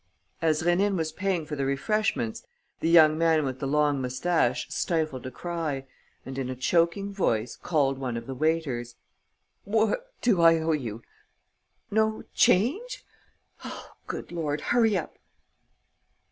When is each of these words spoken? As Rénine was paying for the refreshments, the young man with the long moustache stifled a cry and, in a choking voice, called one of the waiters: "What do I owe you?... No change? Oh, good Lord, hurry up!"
As 0.41 0.63
Rénine 0.63 0.97
was 0.97 1.11
paying 1.11 1.45
for 1.45 1.55
the 1.55 1.63
refreshments, 1.63 2.41
the 2.79 2.89
young 2.89 3.19
man 3.19 3.45
with 3.45 3.59
the 3.59 3.67
long 3.67 4.01
moustache 4.01 4.65
stifled 4.67 5.27
a 5.27 5.29
cry 5.29 5.85
and, 6.25 6.39
in 6.39 6.49
a 6.49 6.55
choking 6.55 7.13
voice, 7.13 7.55
called 7.55 7.99
one 7.99 8.17
of 8.17 8.25
the 8.25 8.33
waiters: 8.33 8.95
"What 9.63 10.11
do 10.23 10.41
I 10.41 10.57
owe 10.57 10.71
you?... 10.71 11.03
No 11.91 12.23
change? 12.33 13.05
Oh, 13.63 13.91
good 14.07 14.31
Lord, 14.31 14.61
hurry 14.73 14.97
up!" 14.97 15.19